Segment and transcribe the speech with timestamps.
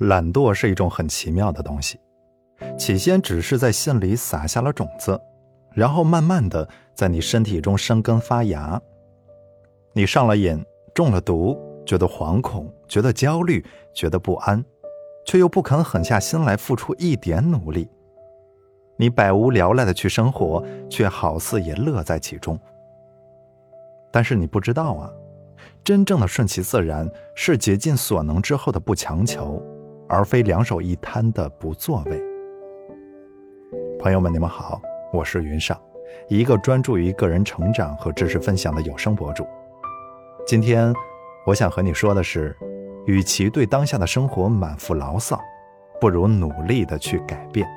[0.00, 2.00] 懒惰是一种很奇妙的东西，
[2.78, 5.20] 起先只是在心里撒下了种子，
[5.74, 8.80] 然后慢慢的在你身体中生根发芽。
[9.92, 14.64] 你上了瘾，中了毒，觉得惶恐，觉得焦虑，觉得不安，
[15.26, 17.86] 却又不肯狠下心来付出一点努力。
[18.96, 22.58] 你百无聊赖的去生活，却好似也乐在其中。
[24.10, 25.10] 但是你不知道啊，
[25.84, 29.62] 真正的顺其自然是竭尽所能之后的不强求。
[30.10, 32.20] 而非两手一摊的不作为。
[34.00, 34.82] 朋友们，你们好，
[35.12, 35.80] 我是云上，
[36.28, 39.46] 一个专注于个人成长和知识分享的有声博主。
[40.44, 40.92] 今天，
[41.46, 42.56] 我想和你说的是，
[43.06, 45.40] 与其对当下的生活满腹牢骚，
[46.00, 47.68] 不如努力的去改变。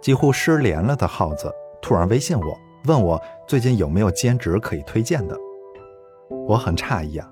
[0.00, 5.36] 几乎失联了的耗子突然微信我，问我最近有没有兼职可以推荐的。
[6.46, 7.28] 我很诧异啊，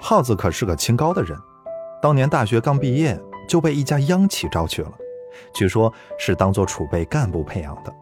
[0.00, 1.36] 耗子可是个清高的人。
[2.00, 4.92] 当年大学刚毕业就被一家央企招去了，
[5.52, 7.92] 据说是当做储备干部培养的。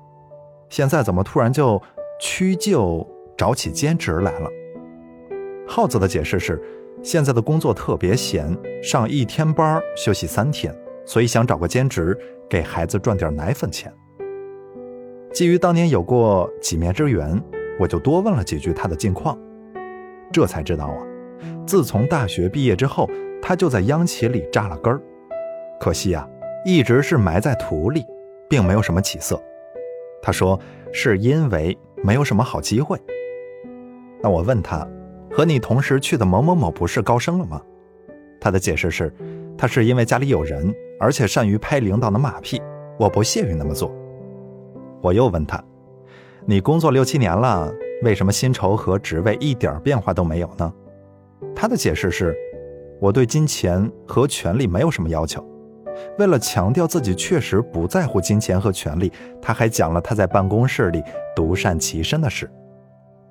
[0.68, 1.80] 现在怎么突然就
[2.20, 3.06] 屈就
[3.38, 4.50] 找起兼职来了？
[5.66, 6.62] 耗子的解释是，
[7.02, 10.74] 现在的工作特别闲，上一天班休息三天，
[11.06, 12.18] 所以想找个兼职
[12.50, 13.92] 给孩子赚点奶粉钱。
[15.32, 17.42] 基于当年有过几面之缘，
[17.80, 19.38] 我就多问了几句他的近况，
[20.32, 21.06] 这才知道啊，
[21.66, 23.08] 自从大学毕业之后。
[23.40, 25.00] 他就在央企里扎了根儿，
[25.78, 26.28] 可惜啊，
[26.64, 28.04] 一直是埋在土里，
[28.48, 29.40] 并没有什么起色。
[30.20, 30.58] 他说
[30.92, 32.98] 是因为没有什么好机会。
[34.20, 34.86] 那我问他，
[35.30, 37.62] 和你同时去的某某某不是高升了吗？
[38.40, 39.12] 他的解释是，
[39.56, 42.60] 他是因为家里有人，而且善于拍领导的马屁，
[42.98, 43.94] 我不屑于那么做。
[45.02, 45.62] 我又问他，
[46.44, 50.72] 你工作六七年了，为什么薪酬和职位一点变化都没有呢？
[51.54, 52.36] 他的解释是。
[53.00, 55.44] 我对金钱和权力没有什么要求。
[56.18, 61.02] 为了强调自己确实不在乎金钱和权力，他还讲了他在办公室里
[61.34, 62.50] 独善其身的事。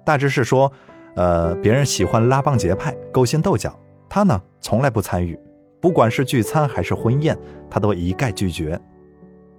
[0.03, 0.71] 大致是说，
[1.15, 3.77] 呃，别人喜欢拉帮结派、勾心斗角，
[4.09, 5.39] 他呢从来不参与。
[5.79, 7.37] 不管是聚餐还是婚宴，
[7.69, 8.79] 他都一概拒绝。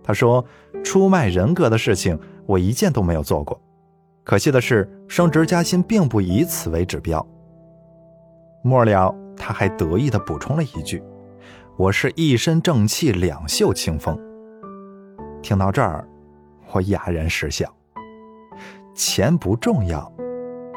[0.03, 0.45] 他说，
[0.83, 3.61] 出卖人格的事情我一件都没有做过。
[4.25, 7.25] 可惜的是，升职加薪并不以此为指标。
[8.63, 9.15] 末了。
[9.37, 11.03] 他还得意地补充了一句
[11.77, 14.19] ：“我是一身正气，两袖清风。”
[15.43, 16.09] 听到这儿，
[16.73, 17.73] 我哑然失笑。
[18.95, 20.11] 钱不重要，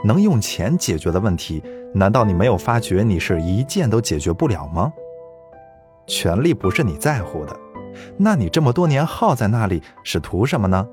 [0.04, 4.92] 能用钱解决的问题，难道你没有发觉你是一件都解决不了吗？
[6.06, 7.58] 权力不是你在乎的，
[8.18, 10.86] 那你这么多年耗在那里是图什么呢？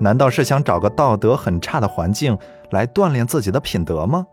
[0.00, 2.36] 难道是想找个道德很差的环境
[2.70, 4.26] 来锻炼自己的品德吗？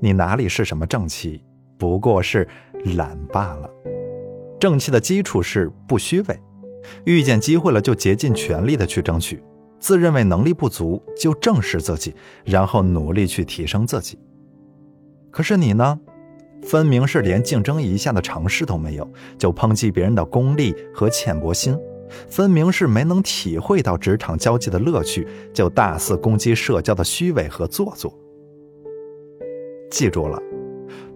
[0.00, 1.42] 你哪里是什么正气，
[1.78, 2.46] 不过是
[2.96, 3.70] 懒罢了。
[4.58, 6.40] 正气的基础是不虚伪，
[7.04, 9.42] 遇见机会了就竭尽全力的去争取，
[9.78, 12.14] 自认为能力不足就正视自己，
[12.44, 14.18] 然后努力去提升自己。
[15.30, 15.98] 可是你呢，
[16.62, 21.74] 分明是连竞争一下的尝试都没有，就抨击别人的功利和浅薄心；
[22.30, 28.12] 分明是没能体会到职场交际的乐趣，就大肆攻击社交的虚伪和做作。
[29.90, 30.40] 记住了，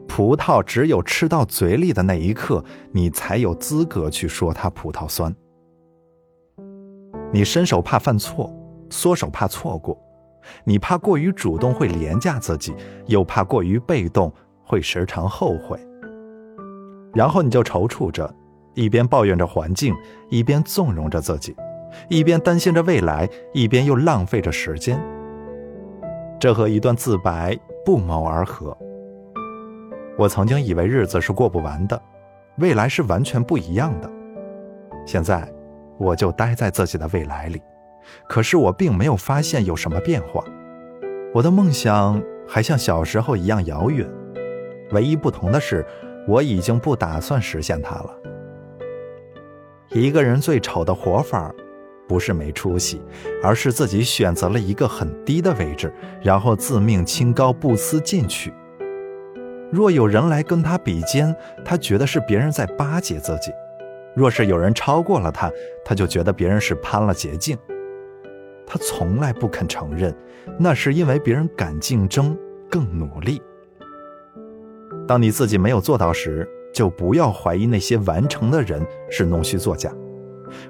[0.06, 5.34] 葡萄只有吃到嘴里的那一刻，你才有资格去说它葡萄酸。
[7.32, 8.52] 你伸手怕犯错，
[8.90, 9.96] 缩手怕错过，
[10.64, 12.74] 你怕过于主动会廉价自己，
[13.06, 14.32] 又怕过于被动
[14.64, 15.78] 会时常后悔。
[17.14, 18.32] 然后你就踌躇着，
[18.74, 19.94] 一边抱怨着环境，
[20.28, 21.54] 一边纵容着自己，
[22.08, 25.00] 一边担心着未来，一边又浪费着时间。
[26.38, 27.58] 这和一段自白。
[27.84, 28.76] 不谋而合。
[30.18, 32.00] 我曾经以为日子是过不完的，
[32.58, 34.10] 未来是完全不一样的。
[35.06, 35.50] 现在，
[35.98, 37.62] 我就待在自己的未来里，
[38.28, 40.44] 可是我并没有发现有什么变化。
[41.32, 44.06] 我的梦想还像小时候一样遥远，
[44.92, 45.86] 唯一不同的是，
[46.28, 48.10] 我已经不打算实现它了。
[49.90, 51.52] 一个人最丑的活法。
[52.10, 53.00] 不是没出息，
[53.40, 58.52] 而是自己选择了一个很低的位置，然后自命清高，不思进取。
[59.70, 61.32] 若有人来跟他比肩，
[61.64, 63.52] 他觉得是别人在巴结自己；
[64.16, 65.52] 若是有人超过了他，
[65.84, 67.56] 他就觉得别人是攀了捷径。
[68.66, 70.12] 他从来不肯承认，
[70.58, 72.36] 那是因为别人敢竞争，
[72.68, 73.40] 更努力。
[75.06, 79.92] 当你自己没有做到时，就不要怀疑那些完成的人是弄虚作假。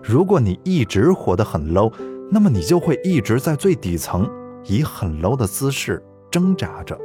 [0.02, 1.92] 如果你一直活得很 low，
[2.30, 4.28] 那么你就会一直在最底层，
[4.64, 6.98] 以很 low 的姿势挣扎着。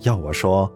[0.00, 0.70] 要我说，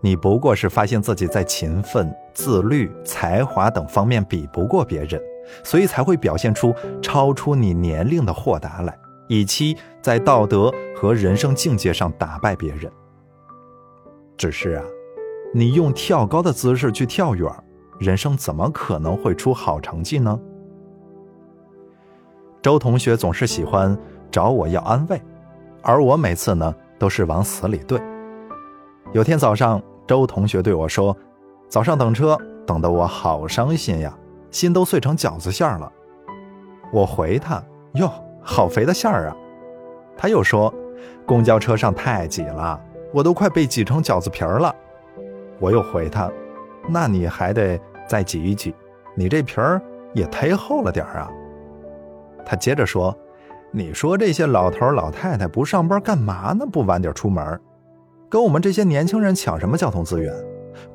[0.00, 5.20] 你不过是发现自己在勤奋、自律、才华等方面比不过别人，
[5.64, 8.96] 所以才会表现出超出你年龄的豁达来，
[9.28, 12.90] 以期在道德和人生境界上打败别人。
[14.36, 14.84] 只是啊，
[15.52, 17.52] 你用跳高的姿势去跳远，
[18.00, 20.40] 人生怎么可能会出好成绩呢？
[22.62, 23.96] 周同学总是喜欢
[24.30, 25.20] 找我要安慰，
[25.82, 28.00] 而我每次呢都是往死里对。
[29.12, 31.14] 有天早上，周同学对我说
[31.68, 34.16] ：“早上等车等得我好伤心呀，
[34.50, 35.92] 心都碎成饺子馅了。”
[36.90, 37.62] 我回他
[37.96, 38.10] ：“哟，
[38.40, 39.36] 好肥的馅儿啊！”
[40.16, 40.72] 他又说
[41.26, 42.80] ：“公交车上太挤了，
[43.12, 44.74] 我都快被挤成饺子皮儿了。”
[45.60, 46.30] 我又回他
[46.88, 47.78] ：“那你还得
[48.10, 48.74] 再挤一挤，
[49.14, 49.80] 你这皮儿
[50.14, 51.30] 也忒厚了点儿啊。”
[52.44, 53.16] 他接着说
[53.70, 56.66] ：“你说这些老头老太太不上班干嘛呢？
[56.66, 57.60] 不晚点出门？”
[58.28, 60.34] 跟我们这些年轻人抢什么交通资源？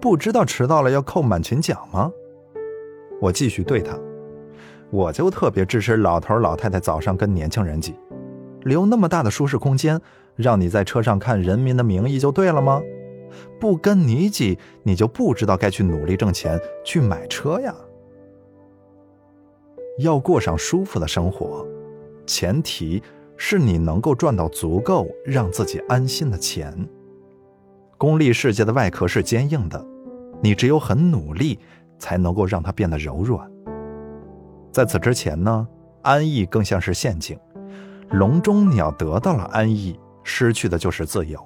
[0.02, 2.12] 不知道迟到了要扣满勤奖吗？
[3.22, 3.98] 我继续对他，
[4.90, 7.96] 我就特别支持老头老太太早上跟年轻人挤，
[8.64, 10.02] 留那么大的舒适空间，
[10.36, 12.82] 让你在车上看《人民的名义》就对了吗？
[13.60, 17.74] 不跟你挤，你就不知道该去努力挣钱去买车呀。
[20.00, 21.66] 要过上舒服的生活，
[22.25, 23.01] 前提
[23.38, 26.74] 是你能够赚到足够让自己安心的钱。
[27.98, 29.86] 功利世界的外壳是坚硬的，
[30.42, 31.57] 你只有很努力，
[31.98, 33.50] 才能够让它变得柔软。
[34.69, 35.66] 在此之前呢，
[36.01, 37.39] 安逸更像是陷阱，
[38.10, 41.39] 笼中鸟得到了安逸，失去的就是自由；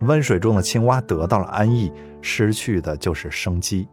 [0.00, 3.88] 温水中的青蛙得到了安逸，失去的就是生机。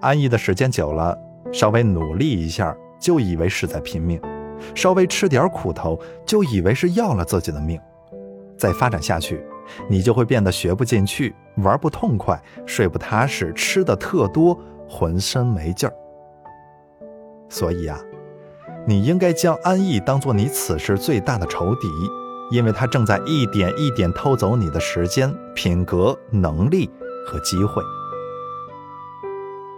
[0.00, 1.16] 安逸的时间久了，
[1.52, 4.18] 稍微努力一下，就以为是在拼命；
[4.74, 7.80] 稍微吃点苦头，就以为是要了自己的命。
[8.56, 9.44] 再发展下去。
[9.88, 15.94] 你就会变得学不进去，玩不痛快，睡不踏实，吃的特多，浑身没劲儿。
[17.48, 17.98] 所以啊，
[18.86, 21.88] 你应该将安逸当做你此时最大的仇敌，
[22.50, 26.90] 因为他正在一点一点偷走你的时间、品格、能力
[27.26, 27.82] 和机会。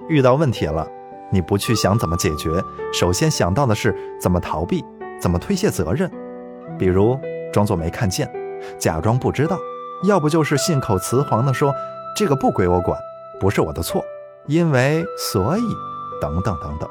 [0.09, 0.87] 遇到问题了，
[1.33, 4.85] 你不去想怎么解决，首先想到的是怎么逃避，
[5.21, 6.11] 怎么推卸责任，
[6.79, 7.19] 比如
[7.53, 8.31] 装作没看见，
[8.79, 9.59] 假装不知道。
[10.05, 11.75] 要不就是信口雌黄的说，
[12.17, 13.01] 这个不归我管，
[13.41, 14.05] 不是我的错，
[14.47, 15.63] 因为所以
[16.21, 16.89] 等等等等，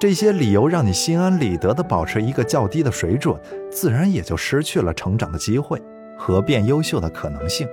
[0.00, 3.38] 这些理由让你心安理得的保持一个较低的水准，
[3.70, 5.78] 自然也就失去了成长的机会
[6.16, 7.68] 和变优秀的可能性。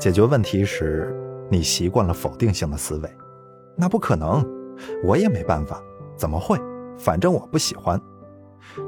[0.00, 1.14] 解决问题时，
[1.48, 3.08] 你习惯了否定性的思维，
[3.76, 4.44] 那不可能，
[5.04, 5.80] 我也没办法，
[6.16, 6.58] 怎么会？
[6.98, 8.00] 反正我不喜欢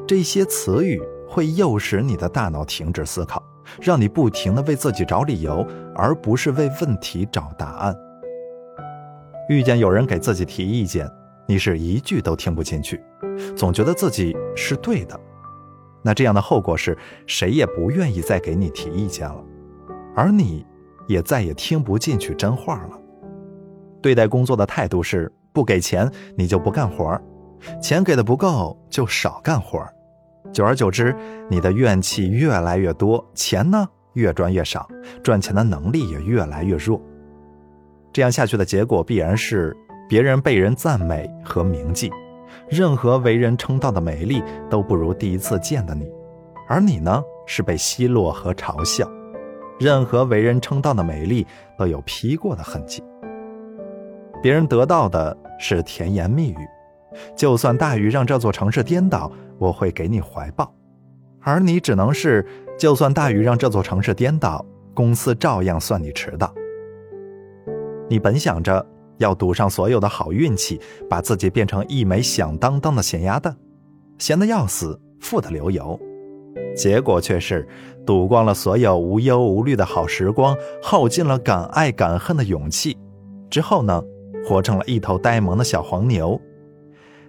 [0.07, 1.01] 这些词语。
[1.31, 3.43] 会诱使你的大脑停止思考，
[3.83, 5.63] 让你不停的为自己找理由，
[5.95, 7.95] 而不是为问题找答案。
[9.51, 11.07] 遇见有人给自己提意见，
[11.51, 13.01] 你是一句都听不进去，
[13.57, 15.19] 总觉得自己是对的。
[16.03, 16.97] 那这样的后果是，
[17.27, 19.43] 谁也不愿意再给你提意见了，
[20.15, 20.67] 而你
[21.07, 23.01] 也再也听不进去真话了。
[24.03, 27.19] 对待工作的态度是，不给钱你就不干活
[27.81, 29.83] 钱给的不够就少干活
[30.53, 31.17] 久而久之，
[31.49, 34.87] 你的怨气越来越多，钱呢越赚越少，
[35.23, 37.01] 赚钱的能力也越来越弱。
[38.13, 39.75] 这样下去的结果必然是
[40.09, 42.11] 别人被人赞美和铭记，
[42.69, 46.11] 任何为人称道的美丽都不如第一次见的你，
[46.67, 49.07] 而你呢是被奚落和嘲笑，
[49.79, 51.47] 任何为人称道的美丽
[51.77, 53.05] 都有劈过的痕迹。
[54.43, 56.57] 别人得到的是甜言蜜语。
[57.35, 60.65] 就算大雨让这座城市颠倒，我会给你怀抱；
[61.41, 62.47] 而你只能是，
[62.79, 66.55] 就算大雨让这座城市颠倒，公司照样算你迟到。
[68.09, 68.87] 你本想着
[69.19, 73.57] 要赌上所有的好运气，把自己变成一枚响当当的咸鸭蛋，
[74.19, 75.99] 咸的要死，富的流油，
[76.77, 77.69] 结果却是
[78.07, 82.97] 赌光了所有无忧无虑的好时光，耗尽了敢爱敢恨的勇气，
[83.51, 84.03] 之后呢，
[84.47, 86.41] 活成了一头呆萌的小黄牛。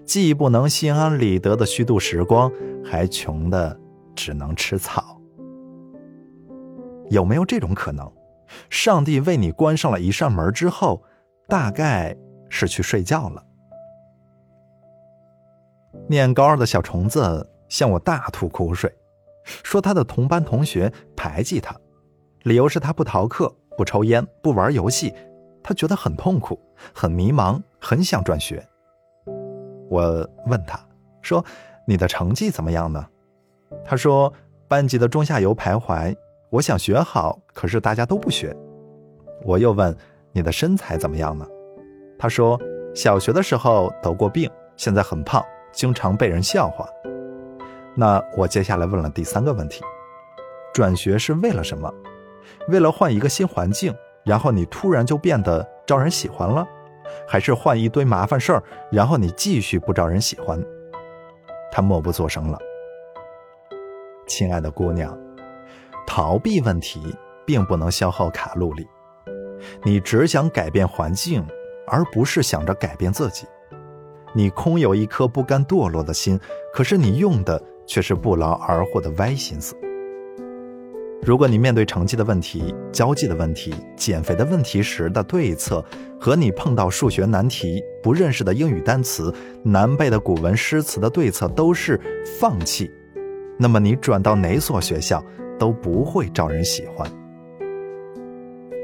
[0.05, 2.51] 既不能心安理得的虚度时光，
[2.83, 3.79] 还穷的
[4.15, 5.21] 只能吃草。
[7.11, 8.11] 有没有这种可能？
[8.71, 11.03] 上帝为你关上了一扇门之后，
[11.49, 12.15] 大概
[12.47, 13.43] 是去睡觉了。
[16.07, 18.93] 念高二的小虫子向我大吐苦水，
[19.63, 21.75] 说他的同班同学排挤他，
[22.43, 25.13] 理由是他不逃课、不抽烟、不玩游戏，
[25.63, 26.59] 他觉得很痛苦、
[26.93, 28.63] 很迷茫、很想转学。
[29.89, 30.79] 我问他，
[31.21, 31.43] 说
[31.87, 33.03] ：“你的成绩怎么样呢？”
[33.83, 34.31] 他说
[34.69, 36.15] ：“班级的中下游徘徊，
[36.51, 38.55] 我想学好，可是大家都不学。
[39.43, 39.95] 我又问
[40.31, 41.45] 你的身材怎么样呢？
[42.17, 42.59] 他说
[42.93, 46.87] 小学的时候得过病，现在很胖，经常被人笑话。
[47.95, 49.83] 那我接下来问了第三个问题：
[50.73, 51.91] 转学是为了什么？
[52.67, 53.93] 为了换一个新环境，
[54.23, 56.67] 然后你突然就变得招人喜欢了，
[57.27, 60.63] 还是换一堆麻烦事儿，然后你继续不招人喜欢？
[61.71, 62.57] 他默不作声了。
[64.27, 65.17] 亲爱的姑娘，
[66.05, 68.87] 逃避问题并不能消耗卡路里。
[69.83, 71.45] 你只想改变环境，
[71.87, 73.45] 而不是想着改变自己。
[74.33, 76.39] 你空有一颗不甘堕落的心，
[76.73, 79.75] 可是你用的却是不劳而获的歪心思。
[81.21, 85.83] 如果你面对成绩的问题、交际的问题、减肥的问题时的对策，
[86.19, 89.33] 和你碰到数学难题、不认识的英语单词、
[89.63, 91.99] 难背的古文诗词的对策都是
[92.39, 92.89] 放弃，
[93.57, 95.23] 那么你转到哪所学校
[95.57, 97.11] 都不会招人喜欢。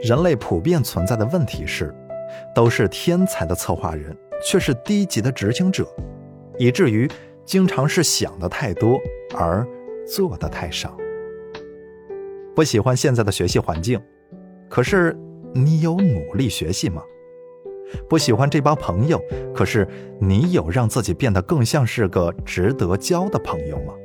[0.06, 1.92] 人类普遍存在的问题是，
[2.54, 5.84] 都是天才的策划人，却是低级的执行者，
[6.60, 7.10] 以至于
[7.44, 9.00] 经常是想的太多
[9.36, 9.68] 而
[10.06, 10.96] 做的太少。
[12.54, 14.00] 不喜欢现在的学习环境，
[14.70, 15.18] 可是
[15.56, 17.02] 你有努力学习吗？
[18.08, 19.20] 不喜欢这帮朋友，
[19.56, 19.88] 可是
[20.20, 23.96] 你有让自己变得更像是个值得交的朋友吗？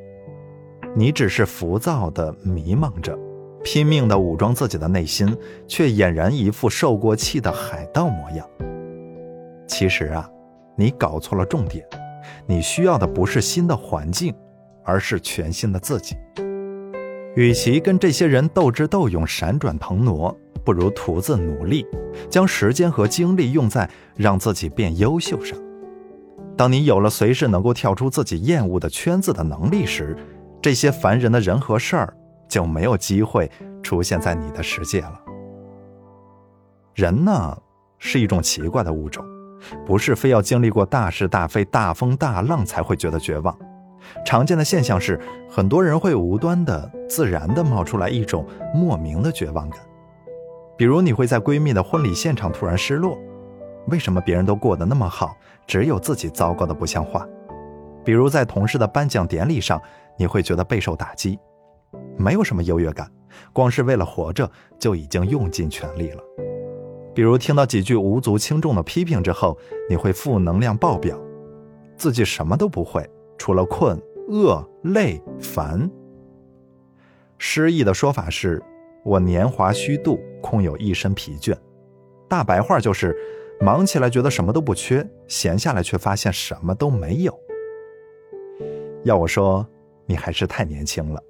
[0.96, 3.18] 你只是浮躁的迷茫着，
[3.62, 5.36] 拼命的武装自己的内心，
[5.66, 8.46] 却俨然一副受过气的海盗模样。
[9.66, 10.28] 其实啊，
[10.76, 11.84] 你搞错了重点，
[12.46, 14.34] 你需要的不是新的环境，
[14.84, 16.16] 而是全新的自己。
[17.36, 21.86] 与其跟这些人斗智斗勇、闪转腾挪，不如徒自努力，
[22.28, 25.56] 将时间和精力用在让自己变优秀上。
[26.56, 30.16] 当你有了随时能够跳出自己厌恶的圈子的能力时，
[30.60, 32.14] 这些烦人的人和事儿
[32.50, 33.50] 就没有机会
[33.82, 35.18] 出现在你的世界了。
[36.94, 37.56] 人呢，
[37.98, 39.24] 是一种奇怪的物种，
[39.86, 43.56] 不是非要经历过大是大非、大风大浪才会觉得绝望。
[44.26, 49.78] 常见的现象是，很多人会无端的、自然的冒出来一种莫名的绝望感。
[50.76, 53.16] 比如，你会在闺蜜的婚礼现场突然失落，
[53.86, 57.26] 为什么别人都过得那么好，只有自己糟糕的不像话？
[58.02, 59.80] 比如，在同事的颁奖典礼上，
[60.16, 61.38] 你会觉得备受打击，
[62.16, 63.10] 没有什么优越感，
[63.52, 66.22] 光是为了活着就已经用尽全力了。
[67.14, 71.18] 比如，听到几句无足轻重的批评之后，你会负能量爆表，
[71.96, 73.08] 自己什么都不会。
[73.36, 75.90] 除了困、饿、累、烦，
[77.38, 78.62] 诗意的说法是：
[79.02, 81.56] 我年华虚度，空有一身疲倦。
[82.28, 83.16] 大白话就是：
[83.60, 87.36] 忙起来觉得什么都不缺，闲下来却发现什么都没有。
[89.02, 89.66] 要我说，
[90.06, 91.22] 你还是太年轻了，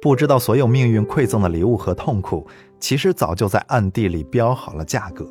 [0.00, 2.46] 不知道所有命运馈赠的礼物和痛苦，
[2.80, 5.26] 其实早就在暗地里标好了价格。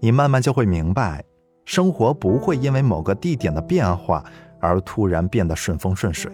[0.00, 1.24] 你慢慢就会明白，
[1.64, 4.24] 生活不会因为某个地点的变化。
[4.58, 6.32] 而突然变得顺风顺水，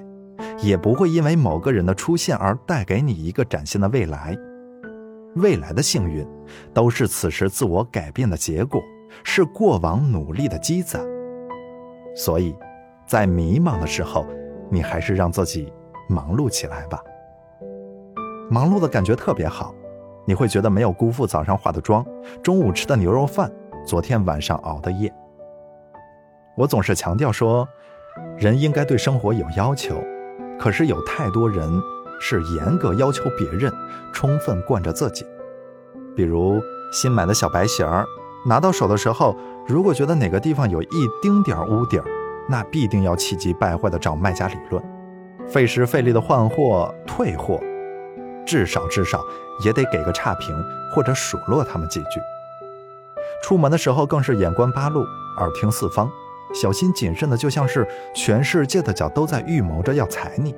[0.62, 4.35] 也不会因为某个人的出现而带给你一个崭新的未来。
[5.35, 6.26] 未来的幸运，
[6.73, 8.81] 都是此时自我改变的结果，
[9.25, 11.05] 是过往努力的积攒。
[12.14, 12.55] 所以，
[13.07, 14.25] 在迷茫的时候，
[14.71, 15.71] 你还是让自己
[16.12, 17.02] 忙碌起来吧。
[18.50, 19.75] 忙碌的感觉特别好，
[20.26, 22.04] 你会觉得没有辜负早上化的妆，
[22.42, 23.50] 中午吃的牛肉饭，
[23.87, 25.12] 昨天晚上熬的夜。
[26.57, 27.66] 我总是强调说。
[28.37, 29.97] 人应该对生活有要求，
[30.61, 31.66] 可是有太多人
[32.21, 33.73] 是严格要求别人，
[34.12, 35.25] 充分惯着自己。
[36.14, 36.61] 比如
[36.92, 38.04] 新买的小白鞋儿，
[38.47, 39.35] 拿到手的时候，
[39.66, 42.09] 如果觉得哪个地方有一丁点儿污点儿，
[42.50, 44.83] 那必定要气急败坏的找卖家理论，
[45.49, 47.61] 费时费力的换货退货，
[48.47, 49.23] 至少至少
[49.65, 50.55] 也得给个差评
[50.95, 52.21] 或者数落他们几句。
[53.43, 55.01] 出门的时候更是眼观八路，
[55.39, 56.11] 耳听四方。
[56.55, 60.55] 小心谨慎的，就像是全世界的脚都在预谋着要踩你。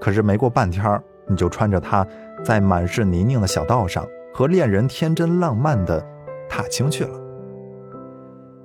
[0.00, 2.06] 可是没过半天儿你就穿着它，
[2.44, 6.00] 在满是泥泞的小道上，和恋人天真浪漫的
[6.48, 7.10] 踏青去了。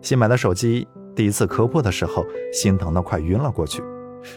[0.02, 2.24] 新买的手机第一次磕破的时候，
[2.54, 3.82] 心疼的快晕了过去，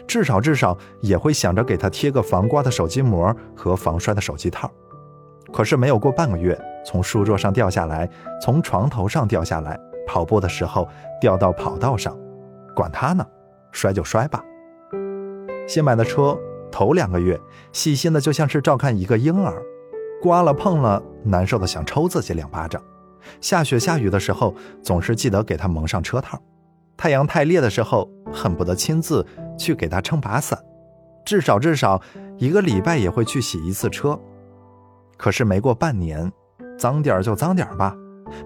[0.07, 4.71] 至少至少也会想着给他贴个防刮的手机膜和防摔的手机套。
[5.53, 8.09] 可是没有过半个月，从书桌上掉下来，
[8.41, 9.79] 从床头上掉下来。
[10.09, 10.87] 跑步的时候
[11.19, 12.17] 掉到跑道上，
[12.73, 13.27] 管他呢，
[13.73, 14.41] 摔就摔吧。
[15.67, 16.39] 新买的车
[16.71, 17.37] 头两个月
[17.73, 19.61] 细心的就像是照看一个婴儿，
[20.21, 22.81] 刮了碰了难受的想抽自己两巴掌。
[23.41, 26.41] 下雪下雨的时候总是记得给他蒙上车套，
[26.95, 29.25] 太阳太烈的时候恨不得亲自
[29.57, 30.57] 去给他撑把伞。
[31.25, 32.01] 至少至少
[32.37, 34.17] 一个礼拜也会去洗一次车。
[35.17, 36.31] 可是没过半年，
[36.77, 37.95] 脏点就脏点吧，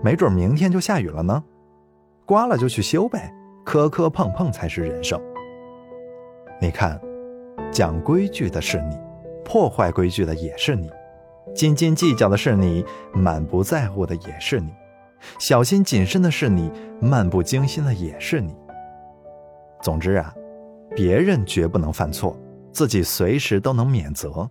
[0.03, 1.43] 没准明天就下雨了呢。
[2.25, 3.31] 刮了就去修呗，
[3.65, 5.19] 磕磕碰碰才是人生。
[6.61, 6.99] 你看，
[7.71, 8.97] 讲规矩的是你，
[9.43, 10.89] 破坏规矩的也是你，
[11.53, 14.71] 斤斤计较的是你，满不在乎的也是你，
[15.39, 18.55] 小心谨慎的是你，漫不经心的也是你。
[19.81, 20.33] 总之啊，
[20.95, 22.37] 别人绝不能犯错，
[22.71, 24.49] 自己随时都能免责。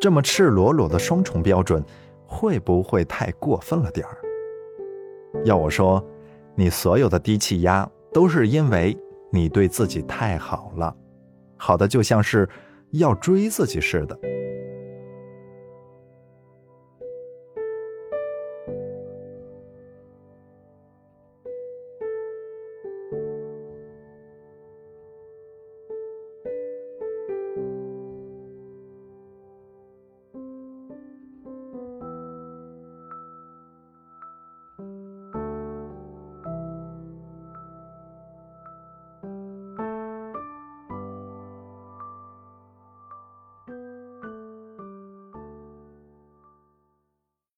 [0.00, 1.84] 这么赤裸裸的双重标准，
[2.26, 4.16] 会不会太过分了点儿？
[5.44, 6.04] 要我说。
[6.56, 8.96] 你所有的低气压都是因为
[9.32, 10.94] 你对自己太好了，
[11.56, 12.48] 好的就像是
[12.92, 14.16] 要追自己似的，